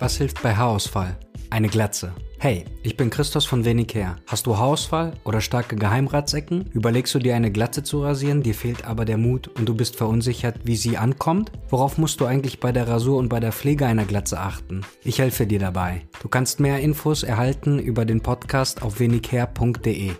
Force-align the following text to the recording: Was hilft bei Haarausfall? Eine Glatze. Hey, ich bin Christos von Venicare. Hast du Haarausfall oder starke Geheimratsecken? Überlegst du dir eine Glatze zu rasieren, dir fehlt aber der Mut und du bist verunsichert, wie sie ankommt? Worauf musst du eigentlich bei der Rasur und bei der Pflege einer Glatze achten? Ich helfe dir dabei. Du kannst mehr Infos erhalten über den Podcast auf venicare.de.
Was 0.00 0.16
hilft 0.16 0.42
bei 0.42 0.54
Haarausfall? 0.54 1.16
Eine 1.50 1.68
Glatze. 1.68 2.12
Hey, 2.38 2.64
ich 2.84 2.96
bin 2.96 3.10
Christos 3.10 3.46
von 3.46 3.64
Venicare. 3.64 4.14
Hast 4.28 4.46
du 4.46 4.56
Haarausfall 4.56 5.14
oder 5.24 5.40
starke 5.40 5.74
Geheimratsecken? 5.74 6.70
Überlegst 6.72 7.12
du 7.16 7.18
dir 7.18 7.34
eine 7.34 7.50
Glatze 7.50 7.82
zu 7.82 8.04
rasieren, 8.04 8.44
dir 8.44 8.54
fehlt 8.54 8.84
aber 8.84 9.04
der 9.04 9.16
Mut 9.16 9.48
und 9.48 9.68
du 9.68 9.74
bist 9.74 9.96
verunsichert, 9.96 10.60
wie 10.62 10.76
sie 10.76 10.98
ankommt? 10.98 11.50
Worauf 11.68 11.98
musst 11.98 12.20
du 12.20 12.26
eigentlich 12.26 12.60
bei 12.60 12.70
der 12.70 12.86
Rasur 12.86 13.16
und 13.18 13.28
bei 13.28 13.40
der 13.40 13.50
Pflege 13.50 13.86
einer 13.86 14.04
Glatze 14.04 14.38
achten? 14.38 14.82
Ich 15.02 15.18
helfe 15.18 15.48
dir 15.48 15.58
dabei. 15.58 16.02
Du 16.22 16.28
kannst 16.28 16.60
mehr 16.60 16.78
Infos 16.78 17.24
erhalten 17.24 17.80
über 17.80 18.04
den 18.04 18.20
Podcast 18.20 18.82
auf 18.82 19.00
venicare.de. 19.00 20.12